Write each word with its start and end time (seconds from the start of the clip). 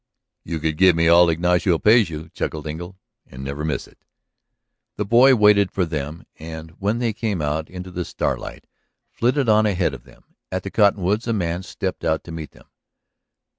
"You 0.43 0.57
could 0.59 0.77
give 0.77 0.95
me 0.95 1.07
all 1.07 1.27
that 1.27 1.33
Ignacio 1.33 1.77
pays 1.77 2.09
you," 2.09 2.29
chuckled 2.29 2.65
Engle, 2.65 2.97
"and 3.27 3.43
never 3.43 3.63
miss 3.63 3.87
it!" 3.87 3.99
The 4.95 5.05
boy 5.05 5.35
waited 5.35 5.71
for 5.71 5.85
them 5.85 6.23
and, 6.39 6.71
when 6.79 6.97
they 6.97 7.13
came 7.13 7.39
out 7.39 7.69
into 7.69 7.91
the 7.91 8.03
starlight, 8.03 8.65
flitted 9.11 9.47
on 9.47 9.67
ahead 9.67 9.93
of 9.93 10.03
them. 10.05 10.23
At 10.51 10.63
the 10.63 10.71
cottonwoods 10.71 11.27
a 11.27 11.33
man 11.33 11.61
stepped 11.61 12.03
out 12.03 12.23
to 12.23 12.31
meet 12.31 12.49
them. 12.49 12.65